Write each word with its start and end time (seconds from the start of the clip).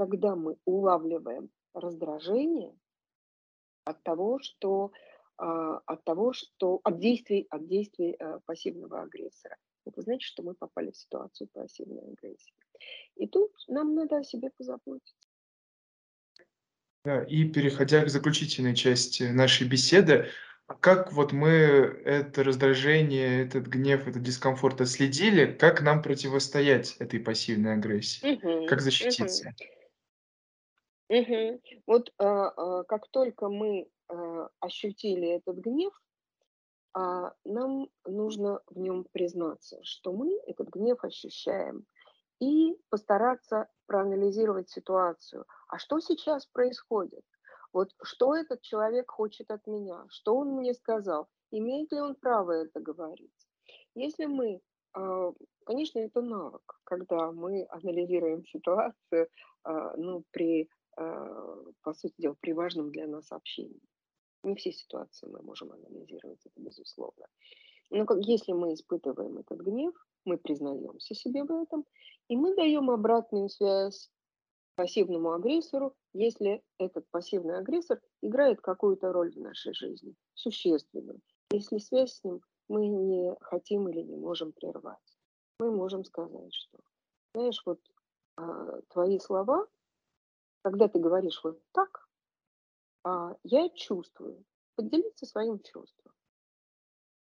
когда 0.00 0.34
мы 0.34 0.56
улавливаем 0.64 1.50
раздражение 1.74 2.74
от 3.84 4.02
того, 4.02 4.38
что 4.40 4.92
а, 5.36 5.76
от 5.84 6.04
того, 6.04 6.32
что 6.32 6.80
от 6.84 6.98
действий, 6.98 7.46
от 7.50 7.66
действий 7.68 8.16
э, 8.18 8.40
пассивного 8.46 9.02
агрессора. 9.02 9.56
Это 9.84 10.00
значит, 10.00 10.22
что 10.22 10.42
мы 10.42 10.54
попали 10.54 10.90
в 10.90 10.96
ситуацию 10.96 11.48
пассивной 11.52 12.12
агрессии. 12.12 12.54
И 13.16 13.26
тут 13.26 13.52
нам 13.68 13.94
надо 13.94 14.18
о 14.18 14.24
себе 14.24 14.50
позаботиться. 14.56 15.14
Да, 17.04 17.22
и 17.24 17.44
переходя 17.44 18.02
к 18.04 18.08
заключительной 18.08 18.74
части 18.74 19.24
нашей 19.24 19.68
беседы, 19.68 20.28
а 20.66 20.74
как 20.74 21.12
вот 21.12 21.32
мы 21.32 21.48
это 21.48 22.42
раздражение, 22.42 23.44
этот 23.44 23.66
гнев, 23.66 24.08
этот 24.08 24.22
дискомфорт 24.22 24.80
отследили, 24.80 25.52
как 25.52 25.82
нам 25.82 26.00
противостоять 26.00 26.96
этой 27.00 27.20
пассивной 27.20 27.74
агрессии? 27.74 28.26
Мгм, 28.26 28.66
Как 28.66 28.80
защититься? 28.80 29.54
Мгм. 31.10 31.60
Вот, 31.86 32.12
а, 32.18 32.48
а, 32.56 32.84
как 32.84 33.08
только 33.08 33.48
мы, 33.48 33.88
а, 34.08 34.48
ощутили 34.60 35.28
этот 35.28 35.56
гнев, 35.56 35.92
а, 36.94 37.32
нам 37.44 37.88
нужно 38.06 38.60
в 38.68 38.78
нем 38.78 39.06
признаться, 39.12 39.78
что 39.82 40.12
мы 40.12 40.38
этот 40.46 40.68
гнев 40.68 41.02
ощущаем, 41.04 41.86
и 42.40 42.76
постараться 42.90 43.68
проанализировать 43.86 44.70
ситуацию. 44.70 45.46
А 45.68 45.78
что 45.78 46.00
сейчас 46.00 46.46
происходит? 46.46 47.24
Вот 47.72 47.90
что 48.02 48.34
этот 48.36 48.62
человек 48.62 49.10
хочет 49.10 49.50
от 49.50 49.66
меня? 49.66 50.04
Что 50.10 50.36
он 50.36 50.52
мне 50.54 50.74
сказал? 50.74 51.28
Имеет 51.52 51.92
ли 51.92 52.00
он 52.00 52.14
право 52.14 52.52
это 52.52 52.80
говорить? 52.80 53.32
Если 53.96 54.26
мы, 54.26 54.60
а, 54.94 55.32
конечно, 55.66 55.98
это 56.00 56.22
навык, 56.22 56.62
когда 56.84 57.32
мы 57.32 57.66
анализируем 57.70 58.44
ситуацию, 58.46 59.28
а, 59.64 59.96
ну, 59.96 60.24
при, 60.32 60.68
по 61.90 61.94
сути 61.94 62.14
дела, 62.18 62.36
при 62.40 62.52
важном 62.52 62.92
для 62.92 63.08
нас 63.08 63.32
общении. 63.32 63.82
Не 64.44 64.54
все 64.54 64.70
ситуации 64.70 65.26
мы 65.26 65.42
можем 65.42 65.72
анализировать, 65.72 66.38
это 66.46 66.60
безусловно. 66.60 67.26
Но 67.90 68.06
как, 68.06 68.18
если 68.20 68.52
мы 68.52 68.74
испытываем 68.74 69.38
этот 69.38 69.58
гнев, 69.58 69.92
мы 70.24 70.38
признаемся 70.38 71.14
себе 71.14 71.42
в 71.42 71.50
этом, 71.50 71.84
и 72.28 72.36
мы 72.36 72.54
даем 72.54 72.90
обратную 72.90 73.48
связь 73.48 74.08
пассивному 74.76 75.32
агрессору, 75.32 75.96
если 76.14 76.62
этот 76.78 77.10
пассивный 77.10 77.58
агрессор 77.58 78.00
играет 78.22 78.60
какую-то 78.60 79.12
роль 79.12 79.32
в 79.32 79.40
нашей 79.40 79.74
жизни, 79.74 80.14
существенную. 80.34 81.20
Если 81.50 81.78
связь 81.78 82.14
с 82.14 82.24
ним 82.24 82.40
мы 82.68 82.86
не 82.86 83.34
хотим 83.40 83.88
или 83.88 84.02
не 84.02 84.16
можем 84.16 84.52
прервать, 84.52 85.18
мы 85.58 85.72
можем 85.72 86.04
сказать, 86.04 86.54
что, 86.54 86.78
знаешь, 87.34 87.60
вот 87.66 87.80
а, 88.36 88.80
твои 88.90 89.18
слова, 89.18 89.66
когда 90.62 90.88
ты 90.88 90.98
говоришь 90.98 91.40
вот 91.42 91.60
так, 91.72 92.08
а, 93.04 93.36
я 93.44 93.68
чувствую, 93.70 94.44
поделиться 94.74 95.26
своим 95.26 95.60
чувством. 95.60 96.12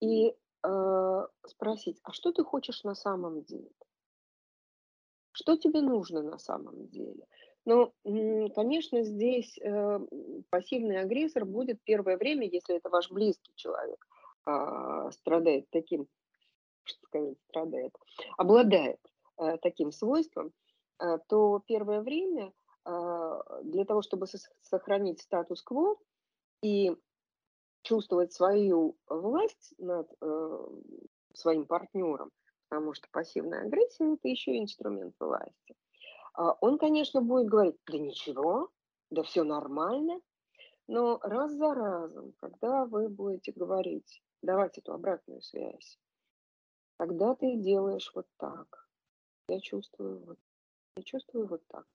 И 0.00 0.34
э, 0.64 1.26
спросить, 1.46 2.00
а 2.02 2.12
что 2.12 2.32
ты 2.32 2.44
хочешь 2.44 2.82
на 2.84 2.94
самом 2.94 3.42
деле? 3.42 3.70
Что 5.32 5.56
тебе 5.56 5.80
нужно 5.80 6.22
на 6.22 6.38
самом 6.38 6.88
деле? 6.88 7.26
Ну, 7.64 7.92
конечно, 8.54 9.02
здесь 9.04 9.56
э, 9.58 10.00
пассивный 10.50 11.00
агрессор 11.00 11.44
будет 11.44 11.80
первое 11.84 12.16
время, 12.16 12.48
если 12.48 12.76
это 12.76 12.90
ваш 12.90 13.10
близкий 13.10 13.52
человек, 13.54 14.04
э, 14.46 15.10
страдает 15.12 15.70
таким, 15.70 16.08
что 16.82 17.06
сказать, 17.06 17.38
страдает, 17.48 17.96
обладает 18.36 19.00
э, 19.38 19.56
таким 19.58 19.92
свойством, 19.92 20.52
э, 20.98 21.18
то 21.28 21.62
первое 21.66 22.02
время 22.02 22.52
для 22.84 23.84
того, 23.84 24.02
чтобы 24.02 24.26
сохранить 24.60 25.20
статус-кво 25.20 25.96
и 26.62 26.96
чувствовать 27.82 28.32
свою 28.32 28.96
власть 29.06 29.74
над 29.78 30.08
э, 30.20 30.66
своим 31.34 31.66
партнером, 31.66 32.30
потому 32.68 32.94
что 32.94 33.08
пассивная 33.10 33.66
агрессия– 33.66 34.14
это 34.14 34.28
еще 34.28 34.58
инструмент 34.58 35.14
власти. 35.18 35.76
А 36.34 36.52
он, 36.60 36.78
конечно, 36.78 37.20
будет 37.20 37.48
говорить, 37.48 37.76
да 37.86 37.98
ничего, 37.98 38.70
да 39.10 39.22
все 39.22 39.42
нормально, 39.42 40.20
но 40.86 41.18
раз 41.22 41.52
за 41.52 41.74
разом, 41.74 42.32
когда 42.40 42.86
вы 42.86 43.08
будете 43.08 43.52
говорить, 43.52 44.22
давать 44.42 44.78
эту 44.78 44.92
обратную 44.92 45.42
связь, 45.42 45.98
когда 46.96 47.34
ты 47.34 47.56
делаешь 47.56 48.10
вот 48.14 48.26
так, 48.38 48.88
я 49.48 49.60
чувствую 49.60 50.24
вот, 50.24 50.38
я 50.96 51.02
чувствую 51.02 51.46
вот 51.46 51.66
так. 51.68 51.86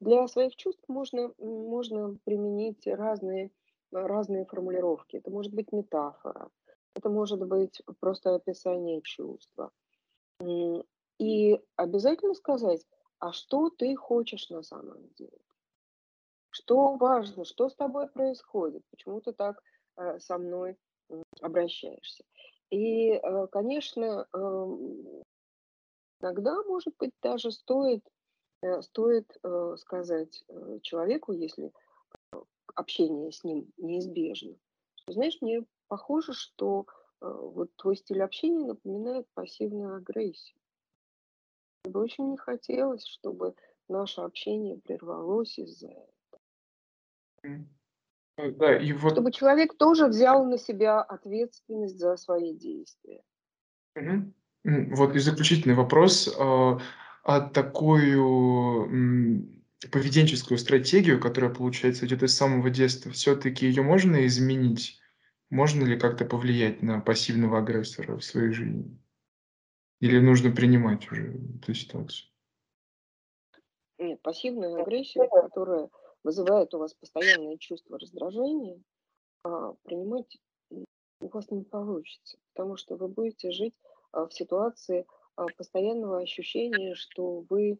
Для 0.00 0.26
своих 0.28 0.56
чувств 0.56 0.82
можно, 0.88 1.32
можно 1.38 2.16
применить 2.24 2.86
разные, 2.86 3.50
разные 3.92 4.46
формулировки. 4.46 5.16
Это 5.16 5.30
может 5.30 5.52
быть 5.52 5.72
метафора, 5.72 6.50
это 6.94 7.10
может 7.10 7.46
быть 7.46 7.82
просто 8.00 8.34
описание 8.34 9.02
чувства. 9.02 9.70
И 11.18 11.60
обязательно 11.76 12.34
сказать, 12.34 12.86
а 13.18 13.32
что 13.32 13.68
ты 13.68 13.94
хочешь 13.94 14.48
на 14.48 14.62
самом 14.62 15.06
деле? 15.18 15.38
Что 16.48 16.96
важно, 16.96 17.44
что 17.44 17.68
с 17.68 17.76
тобой 17.76 18.08
происходит, 18.08 18.82
почему 18.90 19.20
ты 19.20 19.32
так 19.32 19.62
э, 19.96 20.18
со 20.18 20.38
мной 20.38 20.78
обращаешься. 21.42 22.24
И, 22.70 23.10
э, 23.10 23.46
конечно, 23.48 24.26
эм, 24.32 25.22
иногда, 26.20 26.62
может 26.64 26.96
быть, 26.98 27.12
даже 27.22 27.50
стоит, 27.50 28.02
стоит 28.80 29.36
сказать 29.78 30.44
человеку, 30.82 31.32
если 31.32 31.72
общение 32.74 33.32
с 33.32 33.44
ним 33.44 33.72
неизбежно, 33.76 34.56
что, 34.94 35.12
знаешь, 35.12 35.38
мне 35.40 35.64
похоже, 35.88 36.32
что 36.32 36.86
вот 37.20 37.74
твой 37.76 37.96
стиль 37.96 38.22
общения 38.22 38.64
напоминает 38.64 39.26
пассивную 39.34 39.96
агрессию. 39.96 40.58
Мне 41.84 41.92
бы 41.92 42.00
очень 42.00 42.30
не 42.30 42.36
хотелось, 42.36 43.06
чтобы 43.06 43.54
наше 43.88 44.20
общение 44.20 44.78
прервалось 44.78 45.58
из-за 45.58 45.88
этого. 45.88 47.64
Э, 48.36 48.50
да, 48.52 48.78
и 48.78 48.92
вот... 48.92 49.12
Чтобы 49.12 49.32
человек 49.32 49.76
тоже 49.76 50.06
взял 50.06 50.44
на 50.44 50.58
себя 50.58 51.02
ответственность 51.02 51.98
за 51.98 52.16
свои 52.16 52.54
действия. 52.54 53.22
Мгм. 53.94 54.34
Вот 54.62 55.14
и 55.14 55.18
заключительный 55.18 55.74
вопрос. 55.74 56.28
А, 57.22 57.40
такую 57.40 58.88
поведенческую 59.90 60.58
стратегию, 60.58 61.20
которая, 61.20 61.52
получается, 61.52 62.06
идет 62.06 62.22
из 62.22 62.34
самого 62.34 62.70
детства, 62.70 63.10
все-таки 63.12 63.66
ее 63.66 63.82
можно 63.82 64.26
изменить? 64.26 65.00
Можно 65.48 65.84
ли 65.84 65.98
как-то 65.98 66.24
повлиять 66.24 66.82
на 66.82 67.00
пассивного 67.00 67.58
агрессора 67.58 68.16
в 68.16 68.24
своей 68.24 68.52
жизни? 68.52 68.98
Или 70.00 70.18
нужно 70.18 70.50
принимать 70.50 71.10
уже 71.10 71.40
эту 71.62 71.74
ситуацию? 71.74 72.30
Нет, 73.98 74.22
пассивную 74.22 74.80
агрессию, 74.80 75.28
которая 75.28 75.90
вызывает 76.22 76.72
у 76.74 76.78
вас 76.78 76.94
постоянное 76.94 77.58
чувство 77.58 77.98
раздражения, 77.98 78.80
а, 79.44 79.74
принимать 79.82 80.38
у 80.70 81.28
вас 81.28 81.50
не 81.50 81.64
получится, 81.64 82.38
потому 82.54 82.76
что 82.76 82.96
вы 82.96 83.08
будете 83.08 83.50
жить 83.50 83.74
а, 84.12 84.26
в 84.26 84.32
ситуации 84.32 85.06
постоянного 85.56 86.20
ощущения, 86.20 86.94
что 86.94 87.44
вы, 87.48 87.78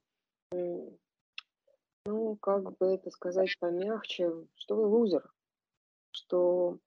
ну, 0.53 2.37
как 2.37 2.77
бы 2.79 2.87
это 2.87 3.11
сказать 3.11 3.57
помягче, 3.59 4.33
что 4.55 4.77
вы 4.77 4.87
лузер, 4.87 5.31
что 6.13 6.79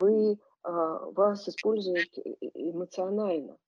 вы, 0.00 0.38
вас 0.64 1.48
используют 1.48 2.16
э, 2.18 2.36
э, 2.40 2.50
эмоционально, 2.54 3.58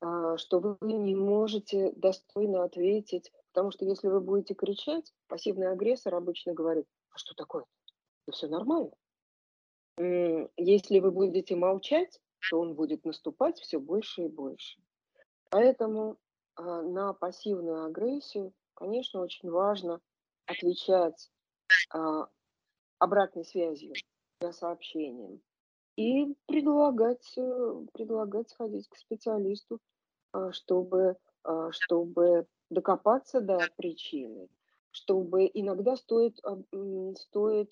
а, 0.00 0.36
что 0.36 0.60
вы 0.60 0.76
не 0.92 1.14
можете 1.16 1.92
достойно 1.92 2.64
ответить, 2.64 3.32
потому 3.52 3.70
что 3.70 3.84
если 3.84 4.08
вы 4.08 4.20
будете 4.20 4.54
кричать, 4.54 5.12
пассивный 5.26 5.70
агрессор 5.70 6.14
обычно 6.14 6.52
говорит, 6.52 6.86
а 7.10 7.18
что 7.18 7.34
такое? 7.34 7.64
Да 8.26 8.32
все 8.32 8.48
нормально. 8.48 8.92
Если 10.56 10.98
вы 10.98 11.10
будете 11.10 11.54
молчать, 11.56 12.20
то 12.50 12.60
он 12.60 12.74
будет 12.74 13.04
наступать 13.04 13.58
все 13.58 13.78
больше 13.78 14.24
и 14.24 14.28
больше. 14.28 14.80
Поэтому 15.54 16.18
а, 16.56 16.82
на 16.82 17.12
пассивную 17.12 17.84
агрессию, 17.84 18.52
конечно, 18.74 19.20
очень 19.20 19.48
важно 19.48 20.00
отвечать 20.46 21.30
а, 21.90 22.28
обратной 22.98 23.44
связью 23.44 23.94
сообщением 24.50 25.40
и 25.94 26.34
предлагать, 26.46 27.38
э, 27.38 27.86
предлагать 27.92 28.50
сходить 28.50 28.88
к 28.88 28.96
специалисту 28.96 29.78
а, 30.32 30.50
чтобы, 30.50 31.16
чтобы 31.70 32.48
докопаться 32.68 33.40
до 33.40 33.60
причины, 33.76 34.48
чтобы 34.90 35.48
иногда 35.54 35.94
стоит, 35.94 36.36
стоит 37.16 37.70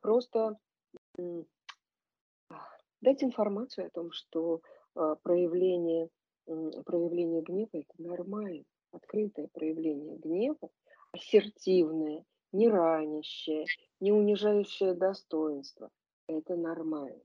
просто 0.00 0.58
дать 3.00 3.22
информацию 3.22 3.86
о 3.86 3.90
том, 3.90 4.10
что 4.10 4.62
проявление, 5.22 6.10
проявление 6.84 7.42
гнева– 7.42 7.70
это 7.72 7.94
нормально, 7.98 8.64
открытое 8.92 9.48
проявление 9.48 10.16
гнева, 10.16 10.70
ассертивное, 11.12 12.24
не 12.52 12.68
ранящее, 12.68 13.66
не 14.00 14.12
унижающее 14.12 14.94
достоинство. 14.94 15.90
Это 16.26 16.56
нормально. 16.56 17.20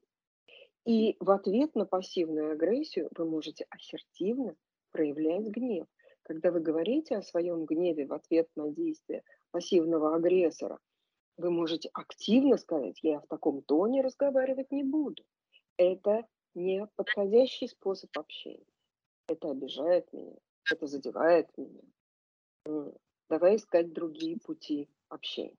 И 0.86 1.16
в 1.20 1.32
ответ 1.32 1.76
на 1.76 1.86
пассивную 1.86 2.52
агрессию 2.52 3.10
вы 3.16 3.26
можете 3.26 3.66
ассертивно 3.70 4.56
проявлять 4.92 5.48
гнев. 5.48 5.88
Когда 6.24 6.52
вы 6.52 6.60
говорите 6.60 7.18
о 7.18 7.22
своем 7.22 7.66
гневе 7.66 8.06
в 8.06 8.14
ответ 8.14 8.50
на 8.56 8.70
действие 8.70 9.24
пассивного 9.52 10.16
агрессора, 10.16 10.80
вы 11.38 11.52
можете 11.52 11.90
активно 11.94 12.58
сказать, 12.58 13.00
я 13.02 13.20
в 13.20 13.28
таком 13.28 13.62
тоне 13.62 14.02
разговаривать 14.02 14.72
не 14.72 14.84
буду. 14.84 15.24
Это 15.78 16.26
не 16.54 16.88
подходящий 16.96 17.68
способ 17.68 18.16
общения. 18.18 18.73
Это 19.28 19.52
обижает 19.52 20.12
меня, 20.14 20.36
это 20.72 20.88
задевает 20.88 21.50
меня. 21.58 21.82
Давай 23.30 23.56
искать 23.56 23.94
другие 23.94 24.38
пути 24.38 24.90
общения. 25.10 25.58